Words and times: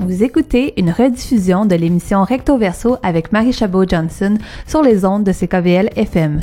Vous 0.00 0.22
écoutez 0.22 0.74
une 0.76 0.90
rediffusion 0.90 1.66
de 1.66 1.74
l'émission 1.74 2.22
Recto 2.22 2.56
Verso 2.56 2.98
avec 3.02 3.32
Marie 3.32 3.52
Chabot-Johnson 3.52 4.34
sur 4.64 4.80
les 4.80 5.04
ondes 5.04 5.24
de 5.24 5.32
CKVL 5.32 5.88
FM. 5.96 6.38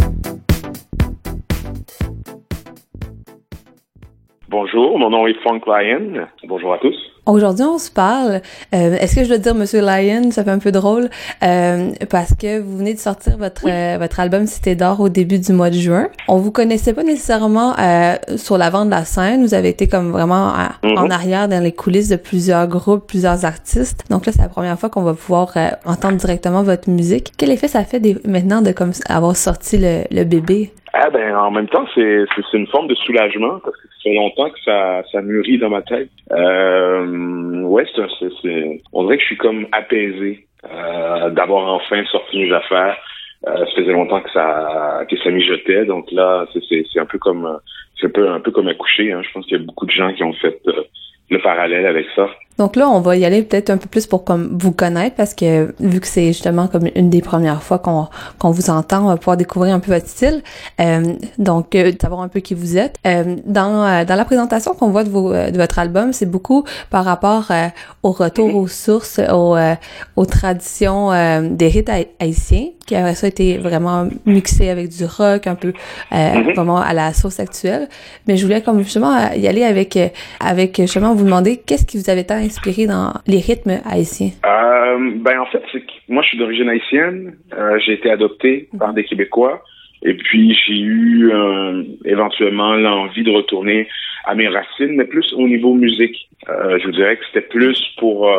Bonjour, 4.49 4.99
mon 4.99 5.09
nom 5.09 5.25
est 5.25 5.39
Frank 5.39 5.63
Lyon. 5.65 6.27
Bonjour 6.45 6.73
à 6.73 6.79
tous. 6.79 7.14
Aujourd'hui, 7.25 7.65
on 7.65 7.79
se 7.79 7.89
parle. 7.89 8.41
Euh, 8.73 8.97
Est-ce 8.99 9.15
que 9.15 9.23
je 9.23 9.29
dois 9.29 9.37
dire 9.39 9.55
Monsieur 9.55 9.81
Lyon? 9.81 10.29
Ça 10.31 10.43
fait 10.43 10.51
un 10.51 10.59
peu 10.59 10.71
drôle 10.71 11.09
euh, 11.43 11.91
parce 12.09 12.33
que 12.35 12.59
vous 12.59 12.77
venez 12.77 12.93
de 12.93 12.99
sortir 12.99 13.37
votre 13.37 13.63
euh, 13.67 13.97
votre 13.99 14.19
album 14.19 14.45
Cité 14.45 14.75
d'or 14.75 14.99
au 14.99 15.09
début 15.09 15.39
du 15.39 15.51
mois 15.51 15.69
de 15.71 15.75
juin. 15.75 16.07
On 16.27 16.37
vous 16.37 16.51
connaissait 16.51 16.93
pas 16.93 17.03
nécessairement 17.03 17.73
euh, 17.79 18.15
sur 18.37 18.57
l'avant 18.57 18.85
de 18.85 18.91
la 18.91 19.05
scène. 19.05 19.43
Vous 19.43 19.53
avez 19.55 19.69
été 19.69 19.87
comme 19.87 20.11
vraiment 20.11 20.49
à- 20.49 20.73
Mhm. 20.83 20.97
en 20.99 21.09
arrière 21.09 21.47
dans 21.47 21.63
les 21.63 21.71
coulisses 21.71 22.09
de 22.09 22.15
plusieurs 22.15 22.67
groupes, 22.67 23.07
plusieurs 23.07 23.43
artistes. 23.45 24.03
Donc 24.09 24.25
là, 24.27 24.31
c'est 24.35 24.41
la 24.43 24.49
première 24.49 24.77
fois 24.79 24.89
qu'on 24.89 25.01
va 25.03 25.13
pouvoir 25.15 25.51
euh, 25.57 25.69
entendre 25.85 26.17
directement 26.17 26.61
votre 26.63 26.89
musique. 26.89 27.33
Quel 27.37 27.49
effet 27.51 27.67
ça 27.67 27.83
fait 27.83 27.99
des, 27.99 28.17
maintenant 28.25 28.61
de 28.61 28.71
comme 28.71 28.91
avoir 29.09 29.35
sorti 29.35 29.77
le, 29.77 30.03
le 30.11 30.23
bébé? 30.25 30.71
Ah 30.97 31.09
ben 31.09 31.35
en 31.35 31.51
même 31.51 31.67
temps, 31.67 31.85
c'est 31.93 32.25
une 32.53 32.67
forme 32.67 32.87
de 32.87 32.95
soulagement 32.95 33.59
parce 33.59 33.75
que 33.75 33.87
ça 33.87 34.03
fait 34.03 34.15
longtemps 34.15 34.49
que 34.49 34.59
ça 34.63 35.03
ça 35.11 35.21
mûrit 35.21 35.57
dans 35.57 35.69
ma 35.69 35.81
tête. 35.81 36.09
Euh, 36.31 37.63
ouais, 37.63 37.85
c'est 37.93 38.81
on 38.93 39.03
dirait 39.03 39.17
que 39.17 39.21
je 39.21 39.27
suis 39.27 39.37
comme 39.37 39.67
apaisé 39.73 40.47
euh, 40.63 41.29
d'avoir 41.31 41.73
enfin 41.73 42.01
sorti 42.05 42.39
mes 42.39 42.53
affaires. 42.53 42.97
Euh, 43.45 43.57
ça 43.57 43.71
faisait 43.75 43.91
longtemps 43.91 44.21
que 44.21 44.31
ça 44.31 45.01
que 45.09 45.17
ça 45.17 45.31
mijotait, 45.31 45.83
donc 45.83 46.09
là 46.13 46.45
c'est 46.53 46.99
un 46.99 47.05
peu 47.05 47.17
comme 47.17 47.59
c'est 47.99 48.07
un 48.07 48.11
peu 48.11 48.29
un 48.29 48.39
peu 48.39 48.51
comme 48.51 48.69
accoucher. 48.69 49.11
Hein. 49.11 49.21
Je 49.21 49.33
pense 49.33 49.45
qu'il 49.47 49.57
y 49.57 49.61
a 49.61 49.65
beaucoup 49.65 49.85
de 49.85 49.91
gens 49.91 50.13
qui 50.13 50.23
ont 50.23 50.33
fait 50.33 50.61
euh, 50.67 50.83
le 51.29 51.41
parallèle 51.41 51.87
avec 51.87 52.07
ça. 52.15 52.29
Donc 52.57 52.77
là, 52.77 52.87
on 52.89 53.01
va 53.01 53.17
y 53.17 53.25
aller 53.25 53.43
peut-être 53.43 53.69
un 53.69 53.77
peu 53.77 53.87
plus 53.89 54.07
pour 54.07 54.23
comme 54.23 54.57
vous 54.59 54.71
connaître 54.71 55.15
parce 55.17 55.33
que 55.33 55.73
vu 55.79 55.99
que 55.99 56.07
c'est 56.07 56.27
justement 56.27 56.67
comme 56.67 56.87
une 56.95 57.09
des 57.09 57.21
premières 57.21 57.61
fois 57.61 57.79
qu'on 57.79 58.07
qu'on 58.39 58.51
vous 58.51 58.69
entend, 58.69 59.03
on 59.03 59.07
va 59.07 59.17
pouvoir 59.17 59.35
découvrir 59.35 59.75
un 59.75 59.79
peu 59.79 59.91
votre 59.93 60.07
style. 60.07 60.41
Euh, 60.79 61.15
donc 61.37 61.75
euh, 61.75 61.91
savoir 62.01 62.21
un 62.21 62.29
peu 62.29 62.39
qui 62.39 62.53
vous 62.53 62.77
êtes. 62.77 62.95
Euh, 63.05 63.35
dans 63.45 63.85
euh, 63.85 64.05
dans 64.05 64.15
la 64.15 64.23
présentation 64.25 64.73
qu'on 64.73 64.89
voit 64.89 65.03
de, 65.03 65.09
vos, 65.09 65.33
euh, 65.33 65.51
de 65.51 65.57
votre 65.57 65.79
album, 65.79 66.13
c'est 66.13 66.25
beaucoup 66.25 66.63
par 66.89 67.03
rapport 67.03 67.47
euh, 67.51 67.67
au 68.03 68.11
retour 68.11 68.55
aux 68.55 68.67
sources, 68.67 69.19
aux, 69.19 69.55
euh, 69.57 69.75
aux 70.15 70.25
traditions 70.25 71.11
euh, 71.11 71.41
des 71.49 71.67
rites 71.67 71.89
haï- 71.89 72.07
haïtiens 72.19 72.67
qui 72.85 72.95
après 72.95 73.15
ça 73.15 73.27
été 73.27 73.57
vraiment 73.57 74.07
mixé 74.27 74.69
avec 74.69 74.89
du 74.89 75.05
rock 75.05 75.47
un 75.47 75.55
peu 75.55 75.73
euh, 76.13 76.33
vraiment 76.55 76.77
à 76.77 76.93
la 76.93 77.13
sauce 77.13 77.39
actuelle. 77.39 77.89
Mais 78.27 78.37
je 78.37 78.45
voulais 78.45 78.61
comme 78.61 78.81
justement 78.83 79.31
y 79.33 79.47
aller 79.47 79.63
avec 79.63 79.97
avec 80.39 80.77
justement 80.77 81.15
vous 81.15 81.23
demander 81.25 81.57
qu'est-ce 81.57 81.85
qui 81.85 81.97
vous 81.97 82.09
avait 82.09 82.23
tant 82.23 82.44
inspiré 82.45 82.87
dans 82.87 83.13
les 83.27 83.39
rythmes 83.39 83.81
haïtiens? 83.85 84.31
Euh, 84.45 85.11
ben 85.17 85.39
en 85.39 85.45
fait, 85.47 85.63
moi 86.07 86.21
je 86.23 86.29
suis 86.29 86.37
d'origine 86.37 86.69
haïtienne. 86.69 87.35
Euh, 87.53 87.77
j'ai 87.85 87.93
été 87.93 88.09
adopté 88.09 88.69
par 88.77 88.93
des 88.93 89.03
Québécois. 89.03 89.63
Et 90.03 90.13
puis 90.13 90.53
j'ai 90.53 90.79
eu 90.79 91.31
euh, 91.31 91.83
éventuellement 92.05 92.75
l'envie 92.75 93.23
de 93.23 93.31
retourner 93.31 93.87
à 94.25 94.35
mes 94.35 94.47
racines, 94.47 94.95
mais 94.95 95.05
plus 95.05 95.33
au 95.33 95.47
niveau 95.47 95.73
musique. 95.73 96.29
Euh, 96.47 96.77
je 96.79 96.85
vous 96.85 96.91
dirais 96.91 97.17
que 97.17 97.25
c'était 97.27 97.47
plus 97.47 97.81
pour 97.97 98.29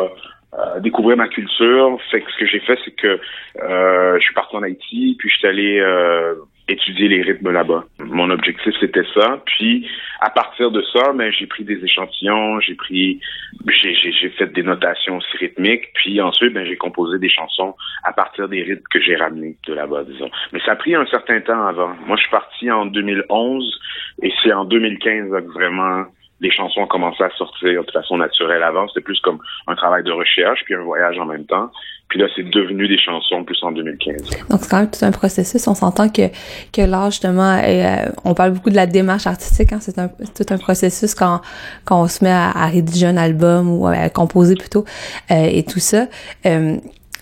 découvrir 0.81 1.17
ma 1.17 1.27
culture. 1.27 1.97
Fait 2.09 2.21
que 2.21 2.31
ce 2.31 2.37
que 2.39 2.47
j'ai 2.47 2.59
fait, 2.61 2.79
c'est 2.83 2.95
que 2.95 3.19
euh, 3.61 4.17
je 4.17 4.23
suis 4.23 4.33
parti 4.33 4.55
en 4.55 4.63
Haïti, 4.63 5.15
puis 5.19 5.29
je 5.29 5.37
suis 5.37 5.47
allé 5.47 5.79
euh, 5.79 6.35
étudier 6.67 7.07
les 7.07 7.21
rythmes 7.21 7.51
là-bas. 7.51 7.85
Mon 7.99 8.29
objectif, 8.29 8.73
c'était 8.79 9.05
ça. 9.13 9.41
Puis 9.45 9.87
à 10.19 10.29
partir 10.29 10.71
de 10.71 10.81
ça, 10.93 11.13
ben, 11.13 11.31
j'ai 11.31 11.47
pris 11.47 11.63
des 11.63 11.83
échantillons, 11.83 12.59
j'ai 12.59 12.75
pris 12.75 13.19
j'ai 13.67 14.29
fait 14.37 14.47
des 14.47 14.63
notations 14.63 15.17
aussi 15.17 15.37
rythmiques, 15.37 15.93
puis 15.93 16.19
ensuite 16.21 16.53
ben, 16.53 16.65
j'ai 16.65 16.77
composé 16.77 17.19
des 17.19 17.29
chansons 17.29 17.75
à 18.03 18.13
partir 18.13 18.47
des 18.49 18.63
rythmes 18.63 18.83
que 18.89 18.99
j'ai 18.99 19.15
ramenés 19.15 19.55
de 19.67 19.73
là-bas, 19.73 20.03
disons. 20.03 20.29
Mais 20.51 20.59
ça 20.65 20.71
a 20.71 20.75
pris 20.75 20.95
un 20.95 21.05
certain 21.05 21.39
temps 21.41 21.65
avant. 21.65 21.95
Moi, 22.05 22.17
je 22.17 22.21
suis 22.21 22.31
parti 22.31 22.69
en 22.71 22.85
2011 22.85 23.79
et 24.23 24.31
c'est 24.43 24.53
en 24.53 24.65
2015 24.65 25.31
là, 25.31 25.41
que 25.41 25.51
vraiment 25.51 26.05
les 26.39 26.51
chansons 26.51 26.81
ont 26.81 26.87
commencé 26.87 27.23
à 27.23 27.29
sortir 27.31 27.83
de 27.83 27.91
façon 27.91 28.17
naturelle. 28.17 28.61
Avant, 28.63 28.87
c'était 28.87 29.01
plus 29.01 29.19
comme 29.21 29.39
un 29.65 29.75
travail 29.75 30.03
de 30.03 30.11
recherche 30.11 30.63
puis 30.65 30.75
un 30.75 30.83
voyage 30.83 31.17
en 31.17 31.25
même 31.25 31.45
temps. 31.45 31.71
Puis 32.09 32.19
là, 32.19 32.27
c'est 32.35 32.49
devenu 32.49 32.87
des 32.87 32.97
chansons 32.97 33.43
plus 33.43 33.57
en 33.63 33.71
2015. 33.71 34.21
Donc 34.49 34.61
c'est 34.61 34.69
quand 34.69 34.79
même 34.79 34.89
tout 34.89 35.03
un 35.03 35.11
processus. 35.11 35.67
On 35.67 35.75
s'entend 35.75 36.07
que 36.07 36.29
que 36.71 36.81
l'art 36.81 37.11
justement, 37.11 37.59
euh, 37.61 38.05
on 38.23 38.33
parle 38.33 38.51
beaucoup 38.51 38.69
de 38.69 38.75
la 38.75 38.87
démarche 38.87 39.27
artistique. 39.27 39.73
Hein, 39.73 39.79
c'est 39.81 39.99
un 39.99 40.07
tout 40.07 40.45
un 40.49 40.57
processus 40.57 41.13
quand 41.15 41.41
quand 41.83 42.01
on 42.01 42.07
se 42.07 42.23
met 42.23 42.31
à, 42.31 42.51
à 42.51 42.67
rédiger 42.67 43.07
un 43.07 43.17
album 43.17 43.69
ou 43.69 43.87
à 43.87 44.09
composer 44.09 44.55
plutôt 44.55 44.85
euh, 45.31 45.49
et 45.51 45.63
tout 45.63 45.79
ça. 45.79 46.07
Euh, 46.45 46.77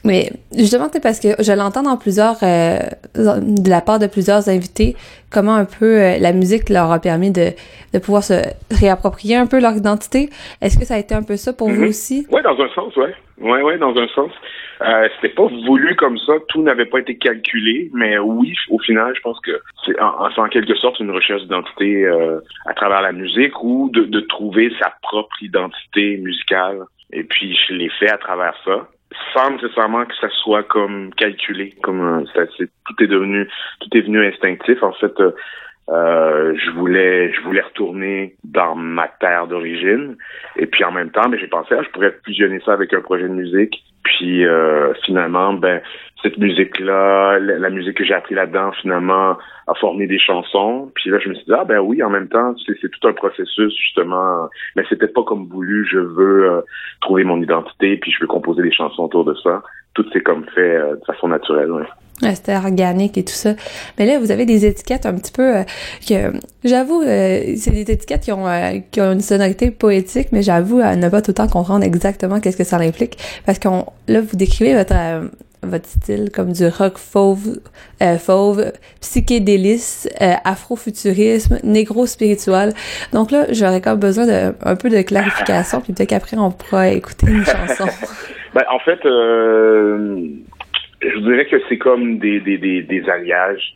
mais 0.05 0.29
justement, 0.55 0.87
c'est 0.91 1.01
parce 1.03 1.19
que 1.19 1.29
je 1.43 1.51
l'entends 1.51 1.83
dans 1.83 1.97
plusieurs, 1.97 2.37
euh, 2.43 2.79
de 3.15 3.69
la 3.69 3.81
part 3.81 3.99
de 3.99 4.07
plusieurs 4.07 4.47
invités, 4.47 4.95
comment 5.31 5.55
un 5.55 5.65
peu 5.65 5.99
euh, 5.99 6.17
la 6.19 6.31
musique 6.31 6.69
leur 6.69 6.91
a 6.91 6.99
permis 6.99 7.31
de, 7.31 7.49
de 7.93 7.99
pouvoir 7.99 8.23
se 8.23 8.35
réapproprier 8.71 9.35
un 9.35 9.47
peu 9.47 9.59
leur 9.59 9.73
identité. 9.75 10.29
Est-ce 10.61 10.77
que 10.79 10.85
ça 10.85 10.95
a 10.95 10.99
été 10.99 11.13
un 11.15 11.23
peu 11.23 11.35
ça 11.35 11.51
pour 11.53 11.69
vous 11.69 11.81
Mhm. 11.81 11.89
aussi? 11.89 12.27
Ouais, 12.31 12.41
dans 12.43 12.57
un 12.59 12.69
sens, 12.69 12.95
ouais. 12.95 13.13
Ouais, 13.41 13.61
ouais, 13.61 13.77
dans 13.77 13.95
un 13.97 14.07
sens. 14.09 14.31
Euh, 14.81 15.07
c'était 15.15 15.33
pas 15.33 15.47
voulu 15.67 15.95
comme 15.95 16.17
ça, 16.19 16.33
tout 16.49 16.61
n'avait 16.61 16.85
pas 16.85 16.99
été 16.99 17.17
calculé, 17.17 17.89
mais 17.93 18.17
oui, 18.17 18.53
au 18.69 18.79
final, 18.79 19.13
je 19.15 19.21
pense 19.21 19.39
que 19.41 19.59
c'est 19.85 19.97
en, 20.01 20.29
en 20.35 20.49
quelque 20.49 20.75
sorte 20.75 20.99
une 20.99 21.11
recherche 21.11 21.41
d'identité 21.43 22.05
euh, 22.05 22.39
à 22.69 22.73
travers 22.73 23.01
la 23.01 23.11
musique 23.13 23.61
ou 23.63 23.89
de, 23.93 24.03
de 24.03 24.19
trouver 24.21 24.71
sa 24.81 24.93
propre 25.01 25.41
identité 25.41 26.17
musicale. 26.17 26.79
Et 27.13 27.23
puis 27.23 27.55
je 27.67 27.73
l'ai 27.73 27.89
fait 27.99 28.09
à 28.11 28.17
travers 28.17 28.53
ça, 28.65 28.87
sans 29.33 29.51
nécessairement 29.51 30.05
que 30.05 30.15
ça 30.15 30.29
soit 30.29 30.63
comme 30.63 31.13
calculé, 31.15 31.73
comme 31.81 32.01
euh, 32.01 32.25
ça, 32.33 32.41
c'est, 32.57 32.69
tout 32.85 33.03
est 33.03 33.07
devenu, 33.07 33.47
tout 33.79 33.97
est 33.97 34.01
venu 34.01 34.25
instinctif. 34.25 34.81
En 34.83 34.93
fait, 34.93 35.19
euh, 35.19 35.31
euh, 35.89 36.55
je 36.57 36.71
voulais, 36.71 37.31
je 37.33 37.41
voulais 37.41 37.61
retourner 37.61 38.35
dans 38.43 38.75
ma 38.75 39.07
terre 39.07 39.47
d'origine. 39.47 40.15
Et 40.55 40.65
puis 40.65 40.83
en 40.83 40.91
même 40.91 41.11
temps, 41.11 41.29
ben, 41.29 41.39
j'ai 41.39 41.47
pensé, 41.47 41.75
je 41.81 41.89
pourrais 41.89 42.15
fusionner 42.25 42.59
ça 42.65 42.73
avec 42.73 42.93
un 42.93 43.01
projet 43.01 43.23
de 43.23 43.33
musique. 43.33 43.83
Puis 44.03 44.45
euh, 44.45 44.93
finalement, 45.05 45.53
ben 45.53 45.81
cette 46.25 46.37
musique-là, 46.39 47.37
la, 47.37 47.69
musique 47.69 47.97
que 47.97 48.03
j'ai 48.03 48.15
appris 48.15 48.33
là-dedans, 48.33 48.71
finalement, 48.81 49.37
a 49.67 49.73
formé 49.79 50.07
des 50.07 50.17
chansons. 50.17 50.91
Puis 50.95 51.11
là, 51.11 51.19
je 51.23 51.29
me 51.29 51.35
suis 51.35 51.45
dit, 51.45 51.53
ah 51.53 51.65
ben 51.65 51.79
oui, 51.79 52.01
en 52.01 52.09
même 52.09 52.27
temps, 52.27 52.55
c'est, 52.65 52.73
c'est 52.81 52.89
tout 52.89 53.07
un 53.07 53.13
processus, 53.13 53.71
justement. 53.77 54.49
Mais 54.75 54.83
c'était 54.89 55.07
pas 55.07 55.21
comme 55.23 55.47
voulu, 55.47 55.87
je 55.89 55.99
veux 55.99 56.49
euh, 56.49 56.61
trouver 57.01 57.25
mon 57.25 57.39
identité, 57.39 57.97
puis 57.97 58.11
je 58.11 58.21
veux 58.21 58.27
composer 58.27 58.63
des 58.63 58.71
chansons 58.71 59.03
autour 59.03 59.23
de 59.23 59.35
ça. 59.43 59.61
Tout 59.93 60.09
s'est 60.11 60.21
comme 60.21 60.45
fait 60.55 60.75
euh, 60.75 60.95
de 60.95 61.05
façon 61.05 61.27
naturelle, 61.27 61.71
ouais. 61.71 61.85
Ouais, 62.23 62.33
c'était 62.33 62.55
organique 62.55 63.17
et 63.17 63.25
tout 63.25 63.33
ça. 63.33 63.53
Mais 63.99 64.05
là, 64.07 64.17
vous 64.19 64.31
avez 64.31 64.45
des 64.45 64.65
étiquettes 64.65 65.05
un 65.05 65.15
petit 65.15 65.33
peu 65.33 65.57
euh, 65.57 65.63
que 66.07 66.31
j'avoue, 66.63 67.03
c'est 67.03 67.71
des 67.71 67.91
étiquettes 67.91 68.21
qui 68.21 68.31
ont 68.31 68.45
qui 68.89 69.01
ont 69.01 69.11
une 69.11 69.19
sonorité 69.19 69.69
poétique, 69.69 70.29
mais 70.31 70.41
j'avoue 70.41 70.79
à 70.79 70.95
ne 70.95 71.09
pas 71.09 71.21
tout 71.21 71.31
le 71.31 71.35
temps 71.35 71.49
comprendre 71.49 71.83
exactement 71.83 72.39
qu'est-ce 72.39 72.55
que 72.55 72.63
ça 72.63 72.77
implique, 72.77 73.17
parce 73.45 73.59
qu'on 73.59 73.85
là 74.07 74.21
vous 74.21 74.37
décrivez 74.37 74.75
votre 74.75 74.93
votre 75.69 75.87
style 75.87 76.29
comme 76.31 76.51
du 76.51 76.65
rock 76.67 76.97
fauve, 76.97 77.59
euh, 78.01 78.17
fauve, 78.17 78.71
psychédélisme, 79.01 80.09
euh, 80.21 80.33
afrofuturisme, 80.43 81.59
négro-spirituel. 81.63 82.73
Donc 83.13 83.31
là, 83.31 83.45
j'aurais 83.51 83.81
quand 83.81 83.91
même 83.91 83.99
besoin 83.99 84.25
de 84.25 84.53
un 84.61 84.75
peu 84.75 84.89
de 84.89 85.01
clarification, 85.01 85.81
puis 85.81 85.93
peut-être 85.93 86.09
qu'après 86.09 86.37
on 86.37 86.51
pourra 86.51 86.89
écouter 86.89 87.27
une 87.27 87.45
chanson. 87.45 87.85
Ben, 88.55 88.63
en 88.69 88.79
fait, 88.79 89.05
euh, 89.05 90.29
je 91.01 91.19
dirais 91.19 91.45
que 91.45 91.57
c'est 91.67 91.77
comme 91.77 92.19
des, 92.19 93.03
alliages 93.09 93.73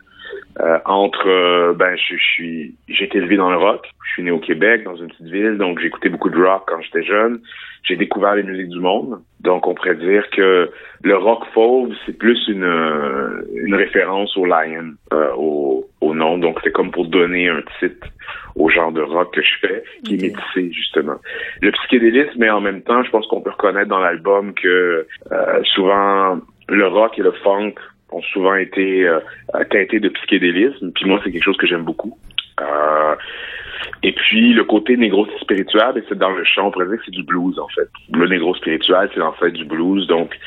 euh, 0.61 0.79
entre, 0.85 1.27
euh, 1.27 1.73
ben, 1.73 1.97
je 1.97 2.15
suis, 2.15 2.75
j'ai 2.87 3.05
été 3.05 3.17
élevé 3.17 3.35
dans 3.35 3.51
le 3.51 3.57
rock. 3.57 3.89
Je 4.07 4.11
suis 4.13 4.23
né 4.23 4.31
au 4.31 4.39
Québec, 4.39 4.83
dans 4.85 4.95
une 4.95 5.07
petite 5.07 5.27
ville, 5.27 5.57
donc 5.57 5.79
j'écoutais 5.79 6.07
beaucoup 6.07 6.29
de 6.29 6.41
rock 6.41 6.63
quand 6.67 6.79
j'étais 6.81 7.03
jeune. 7.03 7.41
J'ai 7.83 7.95
découvert 7.95 8.35
les 8.35 8.43
musiques 8.43 8.69
du 8.69 8.79
monde. 8.79 9.19
Donc, 9.39 9.67
on 9.67 9.73
pourrait 9.73 9.95
dire 9.95 10.29
que 10.31 10.69
le 11.03 11.17
rock 11.17 11.43
fauve, 11.53 11.93
c'est 12.05 12.17
plus 12.17 12.47
une, 12.47 12.63
euh, 12.63 13.41
une 13.55 13.75
référence 13.75 14.35
au 14.37 14.45
Lion, 14.45 14.93
euh, 15.13 15.31
au, 15.37 15.87
au 16.01 16.13
nom. 16.13 16.37
Donc, 16.37 16.59
c'est 16.63 16.71
comme 16.71 16.91
pour 16.91 17.05
donner 17.07 17.49
un 17.49 17.61
titre 17.79 18.07
au 18.55 18.69
genre 18.69 18.91
de 18.91 19.01
rock 19.01 19.33
que 19.33 19.41
je 19.41 19.53
fais, 19.61 19.83
qui 20.03 20.15
est 20.15 20.17
Ok. 20.17 20.21
métissé, 20.23 20.73
justement. 20.73 21.15
Le 21.61 21.71
psychédélisme, 21.71 22.33
mais 22.37 22.49
en 22.49 22.61
même 22.61 22.81
temps, 22.81 23.03
je 23.03 23.09
pense 23.09 23.25
qu'on 23.27 23.41
peut 23.41 23.51
reconnaître 23.51 23.89
dans 23.89 23.99
l'album 23.99 24.53
que 24.53 25.07
euh, 25.31 25.63
souvent, 25.73 26.39
le 26.67 26.87
rock 26.87 27.17
et 27.17 27.21
le 27.23 27.31
funk 27.31 27.73
ont 28.11 28.21
souvent 28.21 28.55
été 28.55 29.07
euh, 29.07 29.19
teintés 29.69 29.99
de 29.99 30.09
psychédélisme. 30.09 30.91
Puis 30.93 31.05
moi, 31.05 31.19
c'est 31.23 31.31
quelque 31.31 31.43
chose 31.43 31.57
que 31.57 31.67
j'aime 31.67 31.83
beaucoup. 31.83 32.17
Euh, 32.59 33.15
et 34.01 34.13
puis, 34.13 34.53
le 34.53 34.63
côté 34.63 34.95
négro-spirituel, 34.95 35.91
ben, 35.93 36.03
c'est 36.07 36.17
dans 36.17 36.31
le 36.31 36.43
chant, 36.45 36.67
on 36.67 36.71
pourrait 36.71 36.85
que 36.85 37.03
c'est 37.03 37.11
du 37.11 37.23
blues, 37.23 37.59
en 37.59 37.67
fait. 37.67 37.89
Le 38.11 38.27
négro-spirituel, 38.27 39.09
c'est 39.13 39.21
en 39.21 39.33
fait 39.33 39.51
du 39.51 39.65
blues. 39.65 40.07
Donc, 40.07 40.37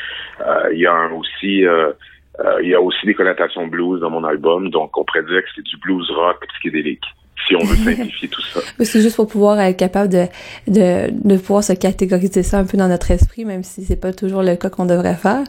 euh, 0.41 0.71
il 0.73 0.81
y 0.81 0.87
a 0.87 0.95
un 0.95 1.13
aussi... 1.13 1.67
euh, 1.67 1.93
euh, 2.41 2.63
il 2.63 2.71
y 2.71 2.75
a 2.75 2.81
aussi 2.81 3.05
des 3.05 3.15
connotations 3.15 3.67
blues 3.67 4.01
dans 4.01 4.09
mon 4.09 4.25
album, 4.25 4.71
donc 4.71 4.97
on 4.97 5.05
pourrait 5.05 5.23
que 5.23 5.45
c'est 5.55 5.63
du 5.63 5.77
blues 5.77 6.11
rock 6.13 6.47
psychédélique. 6.49 7.05
Si 7.47 7.57
on 7.57 7.65
veut 7.65 7.77
simplifier 7.95 8.29
tout 8.29 8.43
ça. 8.43 8.61
C'est 8.81 9.01
juste 9.01 9.17
pour 9.17 9.27
pouvoir 9.27 9.61
être 9.61 9.77
capable 9.77 10.09
de, 10.09 10.27
de, 10.69 11.11
de 11.13 11.37
pouvoir 11.37 11.65
se 11.65 11.73
catégoriser 11.73 12.43
ça 12.43 12.59
un 12.59 12.65
peu 12.65 12.77
dans 12.77 12.89
notre 12.89 13.11
esprit, 13.11 13.45
même 13.45 13.63
si 13.63 13.85
c'est 13.85 14.01
pas 14.01 14.13
toujours 14.13 14.43
le 14.43 14.57
cas 14.57 14.71
qu'on 14.71 14.87
devrait 14.87 15.15
faire. 15.15 15.45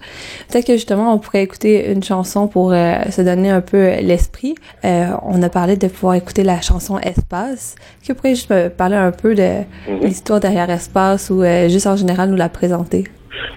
Peut-être 0.49 0.67
que 0.67 0.73
justement, 0.73 1.13
on 1.13 1.19
pourrait 1.19 1.43
écouter 1.43 1.91
une 1.91 2.03
chanson 2.03 2.47
pour 2.47 2.73
euh, 2.73 2.95
se 3.09 3.21
donner 3.21 3.49
un 3.49 3.61
peu 3.61 3.99
l'esprit. 4.01 4.55
Euh, 4.85 5.05
on 5.23 5.41
a 5.41 5.49
parlé 5.49 5.77
de 5.77 5.87
pouvoir 5.87 6.15
écouter 6.15 6.43
la 6.43 6.61
chanson 6.61 6.99
Espace. 6.99 7.75
Est-ce 7.75 8.07
que 8.07 8.13
vous 8.13 8.19
pourriez 8.19 8.35
juste 8.35 8.51
me 8.51 8.69
parler 8.69 8.95
un 8.95 9.11
peu 9.11 9.35
de 9.35 9.63
mhm. 9.87 9.99
l'histoire 10.01 10.39
derrière 10.39 10.69
Espace 10.69 11.29
ou 11.29 11.43
euh, 11.43 11.69
juste 11.69 11.87
en 11.87 11.95
général 11.95 12.29
nous 12.29 12.35
la 12.35 12.49
présenter? 12.49 13.05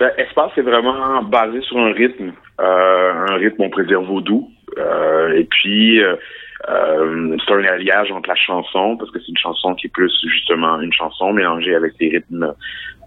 Ben, 0.00 0.10
Espace 0.18 0.52
est 0.56 0.62
vraiment 0.62 1.22
basé 1.24 1.60
sur 1.62 1.78
un 1.78 1.92
rythme, 1.92 2.32
un 2.58 3.36
rythme, 3.36 3.62
on 3.62 3.70
pourrait 3.70 3.86
dire, 3.86 4.02
vaudou. 4.02 4.50
et 5.34 5.44
puis, 5.44 6.00
euh, 6.68 7.36
c'est 7.46 7.54
un 7.54 7.64
alliage 7.64 8.10
entre 8.10 8.28
la 8.28 8.34
chanson, 8.34 8.96
parce 8.96 9.10
que 9.10 9.18
c'est 9.20 9.28
une 9.28 9.38
chanson 9.38 9.74
qui 9.74 9.86
est 9.86 9.90
plus 9.90 10.12
justement 10.28 10.80
une 10.80 10.92
chanson 10.92 11.32
mélangée 11.32 11.74
avec 11.74 11.96
des 11.98 12.08
rythmes 12.08 12.54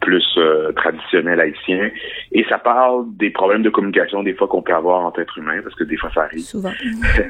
plus 0.02 0.26
euh, 0.38 0.72
traditionnels 0.74 1.40
haïtiens. 1.40 1.90
Et 2.32 2.46
ça 2.48 2.58
parle 2.58 3.06
des 3.18 3.30
problèmes 3.30 3.64
de 3.64 3.70
communication 3.70 4.24
des 4.24 4.34
fois 4.34 4.48
qu'on 4.48 4.62
peut 4.62 4.74
avoir 4.74 5.06
entre 5.06 5.20
êtres 5.20 5.38
humains, 5.38 5.62
parce 5.62 5.76
que 5.76 5.84
des 5.84 5.98
fois 5.98 6.10
ça 6.14 6.24
arrive. 6.24 6.40
Souvent. 6.40 6.72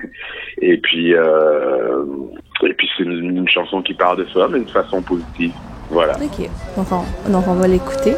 et 0.62 0.78
puis 0.78 1.16
euh, 1.16 2.06
et 2.64 2.74
puis 2.74 2.90
c'est 2.98 3.04
une, 3.04 3.48
chanson 3.48 3.82
qui 3.82 3.96
parle 3.96 4.18
de 4.18 4.26
ça, 4.32 4.48
mais 4.52 4.60
de 4.60 4.70
façon 4.70 5.02
positive. 5.02 5.52
Voilà. 5.90 6.14
Ok. 6.18 6.48
Donc 6.78 6.88
on, 6.92 7.32
donc 7.32 7.48
on 7.48 7.56
va 7.56 7.68
l'écouter. 7.68 8.14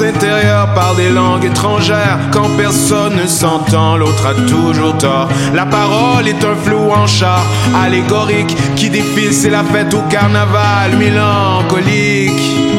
Intérieur 0.00 0.74
par 0.74 0.94
des 0.94 1.10
langues 1.10 1.44
étrangères. 1.44 2.18
Quand 2.32 2.48
personne 2.56 3.16
ne 3.16 3.26
s'entend, 3.26 3.96
l'autre 3.96 4.26
a 4.26 4.34
toujours 4.48 4.96
tort. 4.98 5.28
La 5.54 5.64
parole 5.64 6.26
est 6.28 6.44
un 6.44 6.54
flou 6.54 6.90
en 6.90 7.06
char 7.06 7.44
allégorique 7.74 8.54
qui 8.74 8.90
défile, 8.90 9.32
c'est 9.32 9.50
la 9.50 9.62
fête 9.64 9.94
au 9.94 10.02
carnaval 10.08 10.96
mélancolique. 10.98 12.75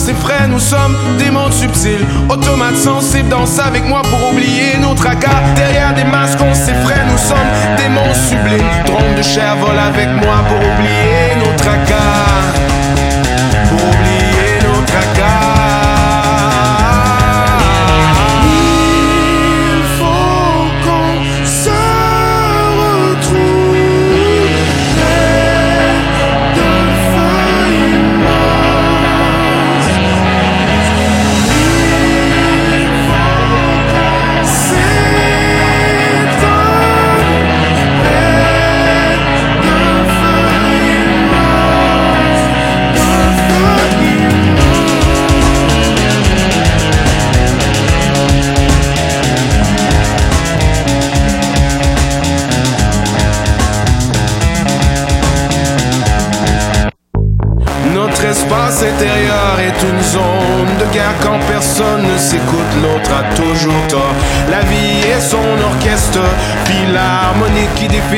On 0.00 0.02
s'effraie, 0.02 0.48
nous 0.48 0.58
sommes 0.58 0.96
des 1.18 1.30
mondes 1.30 1.52
subtils. 1.52 2.06
Automates 2.28 2.76
sensibles, 2.76 3.28
danse 3.28 3.58
avec 3.58 3.84
moi 3.84 4.00
pour 4.02 4.30
oublier 4.30 4.78
nos 4.80 4.94
tracas. 4.94 5.42
Derrière 5.56 5.92
des 5.94 6.04
masques, 6.04 6.38
on 6.40 6.54
s'effraie, 6.54 7.04
nous 7.10 7.18
sommes 7.18 7.50
des 7.76 7.88
mondes 7.88 8.14
sublimes. 8.14 8.66
Drôme 8.86 9.14
de 9.16 9.22
chair 9.22 9.56
vole 9.56 9.78
avec 9.78 10.08
moi 10.24 10.36
pour 10.48 10.58
oublier 10.58 11.36
nos 11.38 11.54
tracas. 11.56 12.69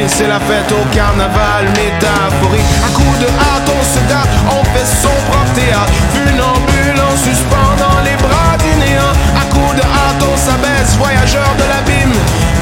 C'est 0.08 0.26
la 0.26 0.40
fête 0.40 0.70
au 0.72 0.84
carnaval 0.94 1.66
métaphorique. 1.76 2.64
À 2.84 2.90
coup 2.94 3.14
de 3.20 3.26
hâte, 3.26 3.68
on 3.68 3.84
se 3.84 4.00
gâte, 4.08 4.28
on 4.50 4.64
fait 4.74 4.86
son 4.86 5.14
propre 5.30 5.52
théâtre. 5.54 5.92
Funambule 6.12 7.00
en 7.00 7.16
suspendant 7.16 7.98
les 8.04 8.16
bras 8.16 8.56
du 8.58 8.72
néant. 8.80 9.14
À 9.36 9.44
coup 9.52 9.74
de 9.74 9.82
hâte, 9.82 10.22
on 10.22 10.36
s'abaisse, 10.36 10.96
voyageur 10.98 11.50
de 11.58 11.64
l'abîme. 11.70 12.14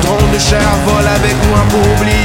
Tronc 0.02 0.26
de 0.32 0.38
chair 0.38 0.68
vole 0.86 1.06
avec 1.06 1.36
moi 1.48 1.60
pour 1.70 1.84
oublier 1.92 2.19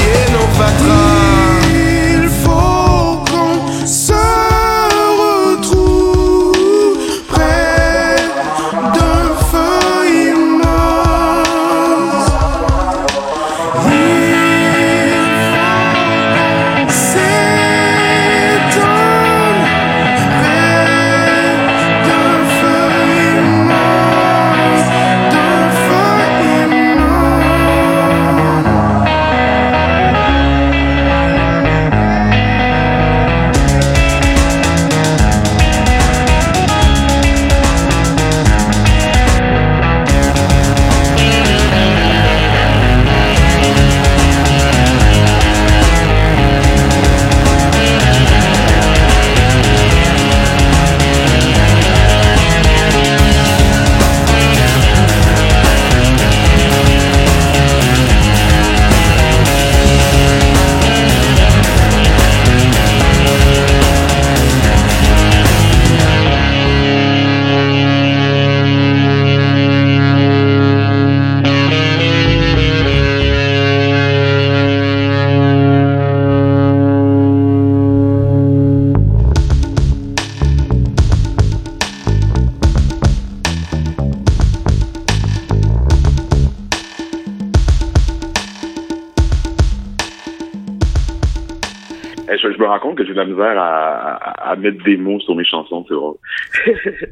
à, 92.71 94.55
mettre 94.57 94.83
des 94.83 94.97
mots 94.97 95.19
sur 95.19 95.35
mes 95.35 95.45
chansons, 95.45 95.85
c'est 95.87 96.71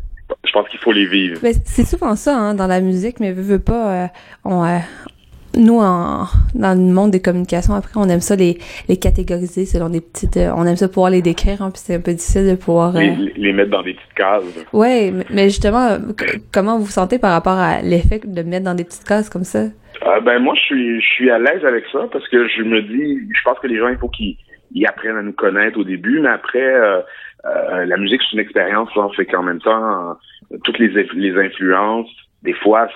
je 0.45 0.51
pense 0.51 0.67
qu'il 0.69 0.79
faut 0.79 0.91
les 0.91 1.05
vivre. 1.05 1.39
c'est 1.41 1.85
souvent 1.85 2.15
ça 2.15 2.37
hein, 2.37 2.53
dans 2.53 2.67
la 2.67 2.81
musique, 2.81 3.19
mais 3.19 3.31
veux, 3.31 3.41
veux 3.41 3.59
pas, 3.59 4.03
euh, 4.03 4.07
on, 4.45 4.63
euh, 4.63 4.77
nous 5.55 5.79
en, 5.79 6.25
dans 6.55 6.77
le 6.77 6.93
monde 6.93 7.11
des 7.11 7.21
communications, 7.21 7.73
après 7.73 7.93
on 7.95 8.09
aime 8.09 8.21
ça 8.21 8.35
les, 8.35 8.57
les 8.87 8.97
catégoriser 8.97 9.65
selon 9.65 9.89
des 9.89 10.01
petites, 10.01 10.37
euh, 10.37 10.51
on 10.55 10.65
aime 10.65 10.75
ça 10.75 10.87
pouvoir 10.87 11.11
les 11.11 11.21
décrire, 11.21 11.61
hein, 11.61 11.71
puis 11.71 11.81
c'est 11.83 11.95
un 11.95 12.01
peu 12.01 12.11
difficile 12.11 12.49
de 12.49 12.55
pouvoir 12.55 12.93
les, 12.93 13.53
mettre 13.53 13.71
dans 13.71 13.83
des 13.83 13.93
petites 13.93 14.13
cases. 14.15 14.43
Ouais, 14.73 15.13
mais 15.29 15.45
justement, 15.45 15.97
comment 16.51 16.77
vous 16.77 16.85
vous 16.85 16.91
sentez 16.91 17.19
par 17.19 17.31
rapport 17.31 17.57
à 17.57 17.81
l'effet 17.81 18.21
de 18.23 18.41
mettre 18.43 18.65
dans 18.65 18.75
des 18.75 18.83
petites 18.83 19.05
cases 19.05 19.29
comme 19.29 19.43
ça? 19.43 19.65
ben 20.25 20.39
moi 20.39 20.53
je 20.55 20.61
suis 20.61 21.01
je 21.01 21.05
suis 21.05 21.31
à 21.31 21.39
l'aise 21.39 21.63
avec 21.63 21.85
ça 21.91 22.07
parce 22.11 22.27
que 22.27 22.47
je 22.49 22.63
me 22.63 22.81
dis 22.81 23.19
je 23.33 23.41
pense 23.45 23.57
que 23.59 23.67
les 23.67 23.77
gens 23.77 23.87
il 23.87 23.97
faut 23.97 24.09
qu'ils 24.09 24.35
ils 24.73 24.85
apprennent 24.85 25.17
à 25.17 25.21
nous 25.21 25.33
connaître 25.33 25.79
au 25.79 25.83
début, 25.83 26.19
mais 26.19 26.29
après, 26.29 26.59
euh, 26.59 27.01
euh, 27.45 27.85
la 27.85 27.97
musique 27.97 28.21
c'est 28.23 28.33
une 28.33 28.39
expérience, 28.39 28.93
là, 28.95 29.07
fait 29.15 29.25
qu'en 29.25 29.43
même 29.43 29.61
temps, 29.61 30.17
toutes 30.63 30.79
les, 30.79 30.89
les 30.89 31.37
influences, 31.37 32.09
des 32.43 32.53
fois, 32.53 32.89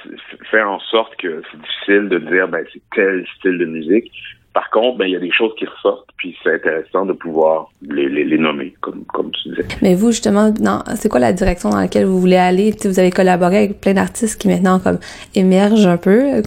fait 0.52 0.62
en 0.62 0.80
sorte 0.80 1.16
que 1.18 1.42
c'est 1.52 1.62
difficile 1.62 2.10
de 2.10 2.20
dire, 2.20 2.48
ben, 2.48 2.66
c'est 2.72 2.82
tel 2.94 3.26
style 3.38 3.58
de 3.58 3.66
musique. 3.66 4.12
Par 4.58 4.72
contre, 4.72 4.98
ben, 4.98 5.06
il 5.06 5.12
y 5.12 5.16
a 5.16 5.20
des 5.20 5.32
choses 5.32 5.54
qui 5.56 5.68
ressortent, 5.68 6.10
puis 6.18 6.36
c'est 6.42 6.56
intéressant 6.56 7.06
de 7.06 7.14
pouvoir 7.14 7.70
les, 7.84 8.10
les, 8.10 8.24
les, 8.24 8.40
nommer, 8.40 8.74
comme, 8.82 9.06
comme 9.06 9.30
tu 9.30 9.50
disais. 9.50 9.68
Mais 9.84 9.94
vous, 9.94 10.10
justement, 10.10 10.52
c'est 10.96 11.10
quoi 11.10 11.20
la 11.20 11.32
direction 11.32 11.70
dans 11.70 11.78
laquelle 11.78 12.06
vous 12.06 12.20
voulez 12.20 12.38
aller? 12.38 12.74
vous 12.84 13.00
avez 13.00 13.12
collaboré 13.12 13.58
avec 13.58 13.80
plein 13.80 13.94
d'artistes 13.94 14.42
qui 14.42 14.48
maintenant 14.48 14.80
comme 14.80 14.98
émergent 15.36 15.86
un 15.86 15.98
peu. 15.98 16.42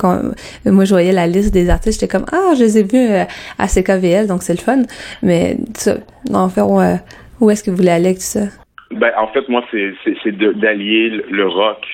moi, 0.67 0.85
je 0.85 0.91
voyais 0.91 1.13
la 1.13 1.29
liste 1.29 1.55
des 1.55 1.71
artistes, 1.71 2.01
j'étais 2.01 2.11
comme 2.11 2.27
Ah, 2.33 2.55
je 2.57 2.65
les 2.65 2.79
ai 2.79 2.83
vus 2.83 3.13
euh, 3.13 3.23
à 3.61 3.69
CKVL, 3.69 4.27
donc 4.27 4.43
c'est 4.43 4.55
le 4.55 4.59
fun. 4.59 4.83
Mais 5.23 5.59
ça, 5.75 5.95
en 6.35 6.49
fait, 6.49 6.63
où, 6.63 6.81
où 7.41 7.49
est-ce 7.49 7.63
que 7.63 7.71
vous 7.71 7.77
voulez 7.77 7.91
aller 7.91 8.07
avec 8.07 8.19
tout 8.19 8.25
ça? 8.25 8.47
Ben, 8.91 9.13
en 9.19 9.29
fait, 9.29 9.49
moi, 9.49 9.63
c'est 9.71 10.33
d'allier 10.33 11.11
le 11.31 11.47
rock 11.47 11.87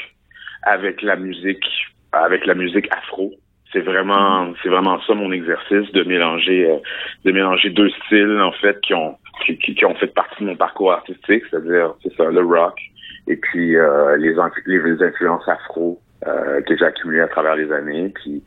avec 0.62 1.02
la 1.02 1.16
musique, 1.16 1.66
avec 2.12 2.46
la 2.46 2.54
musique 2.54 2.88
afro 2.90 3.34
c'est 3.76 3.82
vraiment, 3.82 4.54
c'est 4.62 4.70
vraiment 4.70 4.98
ça 5.02 5.14
mon 5.14 5.30
exercice 5.32 5.92
de 5.92 6.02
mélanger, 6.04 6.70
euh, 6.70 6.78
de 7.26 7.32
mélanger 7.32 7.68
deux 7.68 7.90
styles 7.90 8.40
en 8.40 8.52
fait 8.52 8.80
qui 8.80 8.94
ont, 8.94 9.16
qui, 9.44 9.58
qui, 9.58 9.84
ont 9.84 9.94
fait 9.96 10.06
partie 10.06 10.42
de 10.42 10.48
mon 10.48 10.56
parcours 10.56 10.92
artistique, 10.92 11.42
c'est-à-dire 11.50 11.94
c'est 12.02 12.14
ça, 12.16 12.24
le 12.24 12.40
rock 12.40 12.80
et 13.26 13.36
puis 13.36 13.76
euh, 13.76 14.16
les, 14.16 14.34
les 14.66 15.02
influences 15.02 15.46
afro 15.46 16.00
euh, 16.26 16.62
que 16.62 16.74
j'ai 16.76 16.86
accumulées 16.86 17.20
à 17.20 17.28
travers 17.28 17.54
les 17.54 17.70
années, 17.70 18.10
puis 18.14 18.42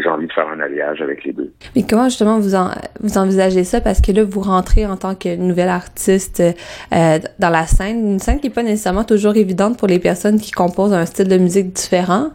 j'ai 0.00 0.08
envie 0.08 0.26
de 0.26 0.32
faire 0.32 0.48
un 0.48 0.60
alliage 0.60 1.00
avec 1.02 1.24
les 1.24 1.32
deux. 1.32 1.52
Mais 1.76 1.82
comment 1.88 2.04
justement 2.04 2.38
vous 2.38 2.54
en, 2.54 2.70
vous 3.00 3.18
envisagez 3.18 3.64
ça? 3.64 3.80
Parce 3.80 4.00
que 4.00 4.12
là 4.12 4.24
vous 4.24 4.40
rentrez 4.40 4.86
en 4.86 4.96
tant 4.96 5.14
que 5.14 5.36
nouvelle 5.36 5.68
artiste 5.68 6.40
euh, 6.40 7.18
dans 7.38 7.50
la 7.50 7.66
scène, 7.66 8.12
une 8.12 8.18
scène 8.18 8.40
qui 8.40 8.46
est 8.46 8.54
pas 8.54 8.62
nécessairement 8.62 9.04
toujours 9.04 9.36
évidente 9.36 9.78
pour 9.78 9.88
les 9.88 9.98
personnes 9.98 10.40
qui 10.40 10.50
composent 10.50 10.94
un 10.94 11.06
style 11.06 11.28
de 11.28 11.36
musique 11.36 11.72
différent. 11.72 12.28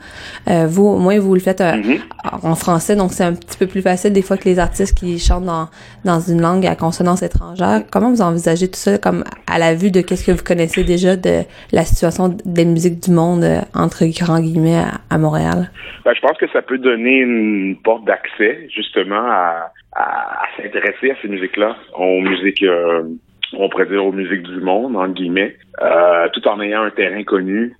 Euh, 0.49 0.67
vous 0.67 0.85
au 0.85 0.97
moins 0.97 1.19
vous 1.19 1.33
le 1.33 1.39
faites 1.39 1.61
euh, 1.61 1.73
mm-hmm. 1.73 1.99
en 2.43 2.55
français 2.55 2.95
donc 2.95 3.13
c'est 3.13 3.23
un 3.23 3.33
petit 3.33 3.57
peu 3.57 3.67
plus 3.67 3.81
facile 3.81 4.13
des 4.13 4.21
fois 4.21 4.37
que 4.37 4.45
les 4.45 4.59
artistes 4.59 4.97
qui 4.97 5.17
chantent 5.19 5.45
dans 5.45 5.69
dans 6.05 6.19
une 6.19 6.41
langue 6.41 6.65
à 6.65 6.75
consonance 6.75 7.23
étrangère. 7.23 7.81
Comment 7.91 8.11
vous 8.11 8.21
envisagez 8.21 8.67
tout 8.67 8.79
ça 8.79 8.97
comme 8.97 9.23
à 9.47 9.57
la 9.57 9.73
vue 9.73 9.91
de 9.91 10.01
qu'est-ce 10.01 10.25
que 10.25 10.31
vous 10.31 10.43
connaissez 10.43 10.83
déjà 10.83 11.15
de 11.15 11.41
la 11.71 11.83
situation 11.83 12.35
des 12.45 12.65
musiques 12.65 13.03
du 13.03 13.11
monde 13.11 13.43
euh, 13.43 13.61
entre 13.73 14.05
grands 14.05 14.39
guillemets 14.39 14.77
à, 14.77 15.01
à 15.09 15.17
Montréal? 15.17 15.71
Ben, 16.05 16.13
je 16.15 16.21
pense 16.21 16.37
que 16.37 16.47
ça 16.51 16.61
peut 16.61 16.77
donner 16.77 17.17
une 17.17 17.46
une 17.47 17.77
porte 17.77 18.05
d'accès 18.05 18.67
justement 18.73 19.23
à, 19.25 19.71
à, 19.93 20.45
s'intéresser 20.57 21.11
à 21.11 21.15
ces 21.21 21.27
musiques-là, 21.27 21.75
aux 21.95 22.21
musiques, 22.21 22.63
euh, 22.63 23.03
on 23.53 23.69
pourrait 23.69 23.87
dire 23.87 24.05
aux 24.05 24.11
musiques 24.11 24.43
du 24.43 24.59
monde, 24.59 24.95
entre 24.95 25.13
guillemets, 25.13 25.55
euh, 25.81 26.27
tout 26.33 26.47
en 26.47 26.59
ayant 26.61 26.83
un 26.83 26.91
terrain 26.91 27.23
connu 27.23 27.75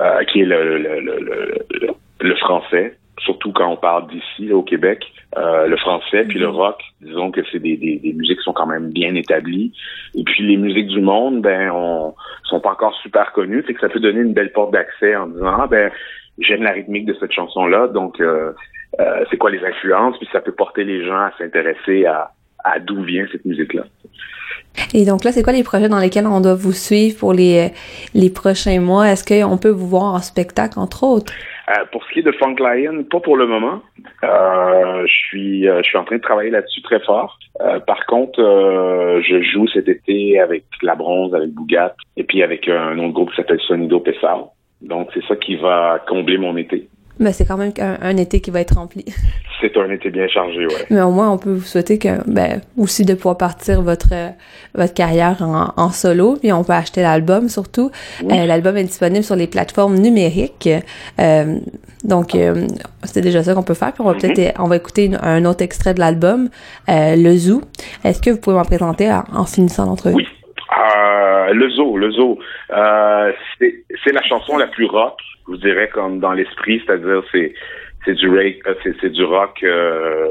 euh, 0.00 0.24
qui 0.24 0.40
est 0.40 0.46
le, 0.46 0.78
le, 0.78 1.00
le, 1.00 1.94
le, 2.20 2.36
français, 2.36 2.96
surtout 3.18 3.52
quand 3.52 3.68
on 3.68 3.76
parle 3.76 4.08
d'ici, 4.08 4.52
au 4.52 4.62
Québec, 4.62 5.04
euh, 5.36 5.66
le 5.66 5.76
français, 5.76 6.24
puis 6.24 6.38
le 6.38 6.48
mhm. 6.48 6.54
rock, 6.54 6.82
disons 7.00 7.30
que 7.30 7.40
c'est 7.50 7.60
des, 7.60 7.76
des, 7.76 7.96
des, 7.96 8.12
musiques 8.12 8.38
qui 8.38 8.44
sont 8.44 8.52
quand 8.52 8.66
même 8.66 8.90
bien 8.90 9.14
établies. 9.14 9.72
Et 10.14 10.24
puis 10.24 10.46
les 10.46 10.56
musiques 10.56 10.88
du 10.88 11.00
monde, 11.00 11.42
ben, 11.42 11.70
on 11.70 12.14
sont 12.44 12.60
pas 12.60 12.72
encore 12.72 12.94
super 13.02 13.32
connues, 13.32 13.64
c'est 13.66 13.74
que 13.74 13.80
ça 13.80 13.88
peut 13.88 14.00
donner 14.00 14.20
une 14.20 14.32
belle 14.32 14.52
porte 14.52 14.72
d'accès 14.72 15.16
en 15.16 15.26
disant, 15.26 15.56
ah 15.60 15.66
ben, 15.66 15.90
j'aime 16.38 16.62
la 16.62 16.72
rythmique 16.72 17.06
de 17.06 17.14
cette 17.18 17.32
chanson-là, 17.32 17.88
donc 17.88 18.20
euh, 18.20 18.52
euh, 19.00 19.24
c'est 19.30 19.36
quoi 19.36 19.50
les 19.50 19.64
influences, 19.64 20.16
puis 20.18 20.28
ça 20.32 20.40
peut 20.40 20.52
porter 20.52 20.84
les 20.84 21.04
gens 21.04 21.16
à 21.28 21.32
s'intéresser 21.38 22.06
à, 22.06 22.30
à 22.62 22.78
d'où 22.78 23.02
vient 23.02 23.26
cette 23.30 23.44
musique-là. 23.44 23.84
Et 24.92 25.04
donc 25.04 25.24
là, 25.24 25.30
c'est 25.30 25.42
quoi 25.42 25.52
les 25.52 25.62
projets 25.62 25.88
dans 25.88 26.00
lesquels 26.00 26.26
on 26.26 26.40
doit 26.40 26.54
vous 26.54 26.72
suivre 26.72 27.18
pour 27.18 27.32
les, 27.32 27.70
les 28.14 28.30
prochains 28.30 28.80
mois? 28.80 29.08
Est-ce 29.08 29.24
qu'on 29.24 29.56
peut 29.56 29.70
vous 29.70 29.86
voir 29.86 30.14
en 30.14 30.18
spectacle, 30.18 30.78
entre 30.78 31.04
autres? 31.04 31.32
Euh, 31.68 31.84
pour 31.92 32.04
ce 32.04 32.12
qui 32.12 32.18
est 32.18 32.22
de 32.22 32.32
Funk 32.32 32.56
Lion, 32.58 33.04
pas 33.04 33.20
pour 33.20 33.36
le 33.36 33.46
moment. 33.46 33.80
Euh, 34.22 35.06
je 35.06 35.12
suis 35.12 35.68
euh, 35.68 35.80
je 35.82 35.88
suis 35.88 35.96
en 35.96 36.04
train 36.04 36.16
de 36.16 36.20
travailler 36.20 36.50
là-dessus 36.50 36.82
très 36.82 37.00
fort. 37.00 37.38
Euh, 37.60 37.78
par 37.80 38.04
contre, 38.06 38.40
je 39.22 39.42
joue 39.42 39.66
cet 39.68 39.88
été 39.88 40.40
avec 40.40 40.64
La 40.82 40.94
Bronze, 40.94 41.34
avec 41.34 41.50
Bougat, 41.50 41.94
et 42.16 42.24
puis 42.24 42.42
avec 42.42 42.68
un 42.68 42.98
autre 42.98 43.14
groupe 43.14 43.30
qui 43.30 43.36
s'appelle 43.36 43.60
Sonido 43.60 44.00
Pessar. 44.00 44.48
Donc 44.82 45.08
c'est 45.14 45.24
ça 45.24 45.36
qui 45.36 45.56
va 45.56 46.04
combler 46.06 46.36
mon 46.36 46.56
été. 46.56 46.88
Mais 47.18 47.32
c'est 47.32 47.44
quand 47.44 47.56
même 47.56 47.72
un, 47.78 48.16
été 48.16 48.40
qui 48.40 48.50
va 48.50 48.60
être 48.60 48.74
rempli. 48.74 49.04
C'est 49.60 49.76
un 49.78 49.88
été 49.90 50.10
bien 50.10 50.28
chargé, 50.28 50.66
ouais. 50.66 50.86
Mais 50.90 51.00
au 51.00 51.10
moins, 51.10 51.30
on 51.30 51.38
peut 51.38 51.54
vous 51.54 51.64
souhaiter 51.64 51.96
que, 51.96 52.08
ben, 52.26 52.60
aussi 52.76 53.04
de 53.04 53.14
pouvoir 53.14 53.38
partir 53.38 53.80
votre 53.80 54.12
votre 54.74 54.92
carrière 54.92 55.40
en, 55.40 55.72
en 55.76 55.90
solo, 55.90 56.36
puis 56.36 56.52
on 56.52 56.64
peut 56.64 56.72
acheter 56.74 57.00
l'album 57.00 57.48
surtout. 57.48 57.90
Euh, 58.22 58.46
l'album 58.46 58.76
est 58.76 58.84
disponible 58.84 59.24
sur 59.24 59.36
les 59.36 59.46
plateformes 59.46 59.96
numériques. 59.96 60.68
Euh, 61.20 61.58
donc, 62.04 62.34
euh, 62.34 62.66
c'est 63.04 63.20
déjà 63.20 63.42
ça 63.42 63.54
qu'on 63.54 63.62
peut 63.62 63.74
faire. 63.74 63.92
Puis 63.92 64.02
on 64.02 64.06
va 64.06 64.14
peut-être, 64.14 64.60
on 64.60 64.66
va 64.66 64.76
écouter 64.76 65.10
un 65.20 65.44
autre 65.44 65.62
extrait 65.62 65.94
de 65.94 66.00
l'album, 66.00 66.48
Le 66.88 67.36
Zoo. 67.36 67.62
Est-ce 68.04 68.20
que 68.20 68.30
vous 68.30 68.38
pouvez 68.38 68.56
m'en 68.56 68.64
présenter 68.64 69.10
en, 69.10 69.44
finissant 69.44 69.86
l'entrevue? 69.86 70.16
Oui. 70.16 70.26
Le 71.52 71.70
Zoo, 71.70 71.96
le 71.96 72.10
Zoo. 72.12 72.38
c'est 72.68 74.12
la 74.12 74.22
chanson 74.22 74.56
la 74.56 74.66
plus 74.66 74.86
rock 74.86 75.20
je 75.46 75.52
vous 75.52 75.58
dirais 75.58 75.88
comme 75.88 76.20
dans 76.20 76.32
l'esprit, 76.32 76.82
c'est-à-dire 76.84 77.22
c'est 77.30 77.54
c'est 78.04 78.14
du 78.14 78.28
euh, 78.28 78.74
c'est, 78.82 79.10
du 79.10 79.24
rock 79.24 79.62
euh, 79.62 80.28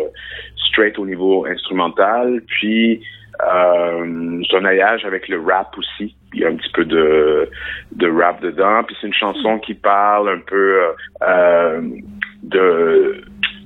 straight 0.69 0.97
au 0.99 1.05
niveau 1.05 1.45
instrumental, 1.45 2.41
puis 2.47 3.01
euh, 3.41 4.41
un 4.53 4.65
alliage 4.65 5.05
avec 5.05 5.27
le 5.27 5.41
rap 5.41 5.75
aussi. 5.77 6.15
Il 6.33 6.41
y 6.41 6.45
a 6.45 6.49
un 6.49 6.55
petit 6.55 6.71
peu 6.71 6.85
de 6.85 7.49
de 7.93 8.09
rap 8.09 8.41
dedans, 8.41 8.83
puis 8.83 8.95
c'est 8.99 9.07
une 9.07 9.13
chanson 9.13 9.59
qui 9.59 9.73
parle 9.73 10.29
un 10.29 10.39
peu 10.39 10.81
euh, 11.23 11.81
de 12.43 13.21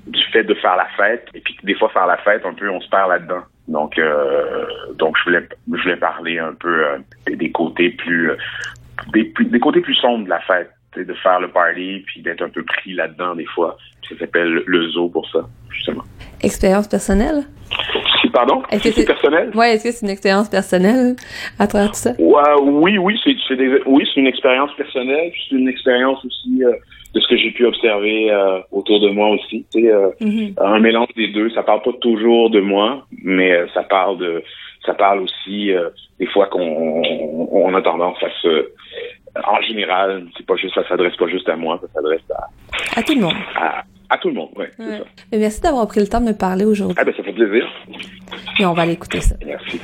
du 0.08 0.24
fait 0.32 0.44
de 0.44 0.54
faire 0.54 0.77
la 0.77 0.88
fête 0.98 1.27
et 1.34 1.42
puis 1.42 1.58
des 1.63 1.75
fois 1.75 1.89
faire 1.89 2.08
la 2.08 2.18
fête 2.18 2.46
un 2.46 2.54
peu 2.54 2.70
on 2.70 2.80
se 2.80 2.89
perd 2.89 3.10
là-dedans. 3.10 3.44
Donc 3.68 3.98
euh, 3.98 4.66
donc 4.96 5.18
je 5.18 5.24
voulais 5.26 5.48
je 5.74 5.82
voulais 5.82 5.98
parler 5.98 6.40
un 6.40 6.54
peu 6.54 6.86
des, 7.26 7.36
des 7.36 7.52
côtés 7.52 7.90
plus 7.90 8.32
des, 9.14 9.34
des 9.40 9.60
côtés 9.60 9.82
plus 9.82 9.96
sombres 9.96 10.26
de 10.26 10.30
la 10.30 10.40
fête 10.42 10.72
de 10.96 11.14
faire 11.14 11.40
le 11.40 11.50
party 11.50 12.04
puis 12.08 12.22
d'être 12.22 12.42
un 12.42 12.50
peu 12.50 12.64
pris 12.64 12.94
là-dedans 12.94 13.36
des 13.36 13.46
fois. 13.46 13.78
Ça 14.08 14.18
s'appelle 14.18 14.64
le 14.66 14.90
zoo 14.90 15.10
pour 15.10 15.30
ça, 15.30 15.40
justement. 15.70 16.04
Expérience 16.42 16.88
personnelle? 16.88 17.44
Pardon? 18.31 18.63
Est-ce 18.72 18.84
que 18.84 18.91
c'est 18.91 19.05
personnel? 19.05 19.51
Oui, 19.55 19.67
est-ce 19.67 19.84
que 19.84 19.91
c'est 19.91 20.05
une 20.05 20.12
expérience 20.12 20.50
personnelle 20.50 21.15
à 21.60 21.67
travers 21.67 21.89
tout 21.89 21.96
ça? 21.96 22.12
oui, 22.19 22.98
oui, 22.98 23.19
c'est 23.24 23.36
oui, 23.86 24.07
c'est 24.13 24.19
une 24.19 24.27
expérience 24.27 24.72
personnelle, 24.75 25.31
c'est 25.50 25.55
une 25.55 25.67
expérience 25.67 26.24
aussi 26.25 26.63
euh, 26.63 26.72
de 27.13 27.19
ce 27.19 27.27
que 27.27 27.38
j'ai 27.38 27.51
pu 27.51 27.65
observer 27.65 28.31
euh, 28.31 28.60
autour 28.72 29.00
de 29.00 29.10
moi 29.10 29.29
aussi. 29.29 29.65
Euh, 29.75 30.10
mm-hmm. 30.22 30.53
Un 30.62 30.79
mélange 30.79 31.10
des 31.15 31.29
deux, 31.29 31.50
ça 31.51 31.63
parle 31.63 31.81
pas 31.81 31.93
toujours 32.01 32.50
de 32.50 32.60
moi, 32.60 33.05
mais 33.24 33.53
ça 33.74 33.84
parle 33.84 34.17
de 34.17 34.43
ça 34.86 34.93
parle 34.93 35.19
aussi 35.19 35.72
des 36.17 36.27
fois 36.27 36.48
qu'on 36.48 37.01
on 37.51 37.74
a 37.74 37.81
tendance 37.81 38.17
à 38.24 38.29
se 38.41 38.69
en 39.46 39.62
général, 39.62 40.25
c'est 40.36 40.46
pas 40.46 40.55
juste, 40.55 40.74
ça 40.74 40.88
s'adresse 40.88 41.15
pas 41.15 41.27
juste 41.27 41.48
à 41.50 41.55
moi, 41.55 41.79
ça 41.81 41.88
s'adresse 41.93 42.22
à, 42.31 43.00
à 43.00 43.03
tout 43.03 43.13
le 43.13 43.22
monde. 43.22 43.36
À, 43.55 43.84
tout 44.16 44.30
le 44.30 44.36
monde, 44.36 44.52
oui. 44.56 44.66
Ouais. 44.80 45.02
Merci 45.34 45.60
d'avoir 45.60 45.86
pris 45.88 46.00
le 46.00 46.08
temps 46.08 46.22
de 46.22 46.28
me 46.28 46.34
parler 46.34 46.64
aujourd'hui. 46.64 46.96
Ah 46.98 47.04
ben, 47.04 47.14
ça 47.18 47.24
fait 47.24 47.34
plaisir. 47.34 47.66
Et 48.60 48.66
on 48.66 48.74
va 48.74 48.84
aller 48.84 48.94
écouter 48.94 49.20
ça. 49.20 49.36
Merci. 49.46 49.82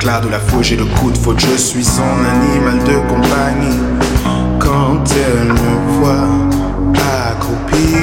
L'éclat 0.00 0.20
de 0.20 0.28
la 0.28 0.38
fouche 0.38 0.72
et 0.72 0.76
le 0.76 0.86
coup 0.86 1.10
de 1.10 1.18
faute, 1.18 1.40
je 1.40 1.56
suis 1.56 1.84
son 1.84 2.02
animal 2.02 2.78
de 2.84 2.94
compagnie. 3.08 3.76
Quand 4.58 5.04
elle 5.14 5.48
me 5.48 5.98
voit 5.98 6.26
accroupi, 7.30 7.98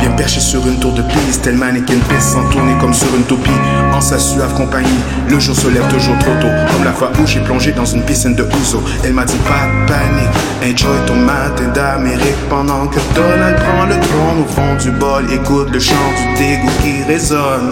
bien 0.00 0.10
Perché 0.12 0.40
sur 0.40 0.66
une 0.66 0.78
tour 0.80 0.92
de 0.92 1.02
piste, 1.02 1.42
tel 1.42 1.56
mannequin 1.56 1.98
pisse 2.08 2.32
sans 2.32 2.48
tourner 2.50 2.72
comme 2.80 2.94
sur 2.94 3.14
une 3.14 3.24
toupie. 3.24 3.50
En 3.92 4.00
sa 4.00 4.18
suave 4.18 4.54
compagnie, 4.54 4.88
le 5.28 5.38
jour 5.38 5.54
se 5.54 5.68
lève 5.68 5.86
toujours 5.88 6.18
trop 6.18 6.34
tôt. 6.40 6.48
Comme 6.72 6.84
la 6.84 6.92
fois 6.92 7.10
où 7.22 7.26
j'ai 7.26 7.40
plongé 7.40 7.72
dans 7.72 7.84
une 7.84 8.02
piscine 8.02 8.34
de 8.34 8.44
ouzo. 8.44 8.82
Elle 9.04 9.12
m'a 9.12 9.24
dit 9.24 9.38
pas 9.38 9.66
de 9.66 9.86
panique, 9.86 10.74
enjoy 10.76 10.98
ton 11.06 11.16
matin 11.16 11.68
d'Amérique. 11.74 12.48
Pendant 12.48 12.86
que 12.86 13.00
Donald 13.14 13.56
prend 13.56 13.84
le 13.84 14.00
trône 14.00 14.44
au 14.44 14.48
fond 14.48 14.76
du 14.82 14.90
bol, 14.92 15.24
écoute 15.30 15.68
le 15.72 15.78
chant 15.78 15.94
du 16.16 16.42
dégoût 16.42 16.70
qui 16.82 17.02
résonne. 17.04 17.70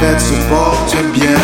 Fête 0.00 0.18
se 0.18 0.34
porte 0.48 0.96
bien, 1.12 1.36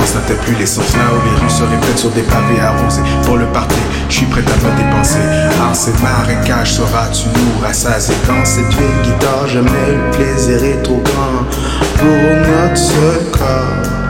L'essence 0.00 0.14
n'atteint 0.14 0.42
plus 0.42 0.54
l'essence 0.54 0.96
Là 0.96 1.02
où 1.12 1.28
les 1.28 1.40
rues 1.42 1.50
se 1.50 1.62
répètent 1.62 1.98
sur 1.98 2.10
des 2.10 2.22
pavés 2.22 2.60
arrosés. 2.60 3.02
Pour 3.24 3.36
le 3.36 3.46
party, 3.46 3.76
je 4.08 4.14
suis 4.14 4.26
prêt 4.26 4.40
à 4.40 4.56
me 4.64 4.76
dépenser. 4.76 5.18
En 5.62 5.74
ces 5.74 5.92
marécages 6.02 6.74
sauras-tu 6.74 7.28
nous 7.28 7.60
rassasier? 7.62 8.14
Quand 8.26 8.44
cette 8.44 8.72
ville 8.72 9.02
guitare, 9.02 9.46
jamais 9.46 9.92
le 9.92 10.10
plaisir 10.12 10.64
est 10.64 10.82
trop 10.82 11.02
grand 11.04 11.44
Pour 11.98 12.06
notre 12.06 13.30
corps 13.30 14.09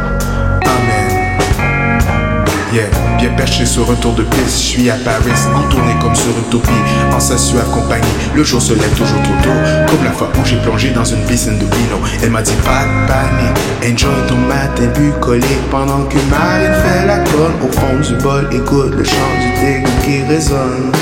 Bien 2.71 3.31
perché 3.37 3.67
sur 3.67 3.91
un 3.91 3.97
tour 3.97 4.15
de 4.15 4.23
piste, 4.23 4.63
je 4.63 4.69
suis 4.69 4.91
à 4.91 4.95
Paris, 4.95 5.33
en 5.53 5.69
tournée 5.69 5.97
comme 6.01 6.15
sur 6.15 6.31
une 6.31 6.51
toupie, 6.51 6.71
en 7.13 7.19
sa 7.19 7.37
suave 7.37 7.69
compagnie. 7.71 8.07
Le 8.33 8.45
jour 8.45 8.63
se 8.63 8.75
lève 8.75 8.95
toujours 8.97 9.21
trop 9.23 9.35
tôt, 9.43 9.51
comme 9.89 10.05
la 10.05 10.13
fois 10.13 10.29
où 10.41 10.45
j'ai 10.45 10.57
plongé 10.59 10.91
dans 10.91 11.05
une 11.05 11.25
piscine 11.27 11.59
de 11.59 11.65
vino. 11.65 11.99
Elle 12.23 12.31
m'a 12.31 12.43
dit 12.43 12.55
pas 12.65 12.85
de 12.85 13.09
panique, 13.09 13.59
enjoy 13.83 14.15
ton 14.29 14.37
matin 14.37 14.87
bucolique 14.95 15.69
pendant 15.69 16.05
que 16.05 16.19
Marine 16.31 16.75
fait 16.85 17.07
la 17.07 17.19
conne 17.19 17.55
au 17.61 17.73
fond 17.73 17.99
du 17.99 18.23
bol. 18.23 18.49
Écoute 18.53 18.95
le 18.95 19.03
chant 19.03 19.35
du 19.41 19.51
dégoût 19.67 19.91
qui 20.05 20.23
résonne. 20.23 20.93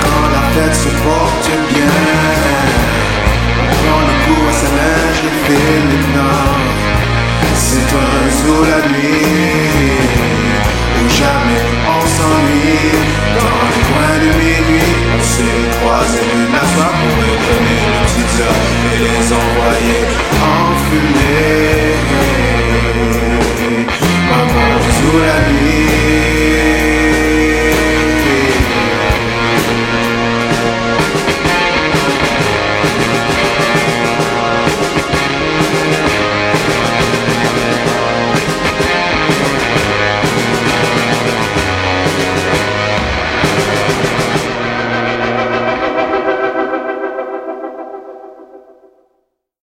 Quand 0.00 0.26
la 0.32 0.42
fête 0.54 0.74
se 0.74 0.88
porte 0.88 1.50
bien, 1.68 1.84
prend 3.68 4.00
le 4.00 4.14
coup 4.24 4.42
à 4.48 4.52
sa 4.52 4.68
linge 4.68 5.22
et 5.26 5.52
fait 5.52 6.51
étoiles 7.92 8.32
sous 8.40 8.62
la 8.64 8.80
nuit 8.88 9.92
Où 10.98 11.08
jamais 11.08 11.64
on 11.88 12.02
s'ennuie. 12.16 12.92
Dans 13.38 13.60
les 13.70 13.82
coin 13.88 14.14
de 14.24 14.30
minuit 14.38 14.92
On 15.14 15.22
s'est 15.22 15.64
croisés 15.78 16.26
l'une 16.34 16.52
la 16.52 16.88
Pour 16.98 17.18
étonner 17.32 17.78
nos 17.86 17.96
petites 18.04 18.34
heures 18.40 18.62
Et 18.92 18.98
les 19.04 19.26
envoyer 19.40 20.00
en 20.50 20.66
fumée. 20.84 21.96
Maman 24.30 24.70
sous 24.96 25.18
la 25.18 25.38
nuit 25.52 26.21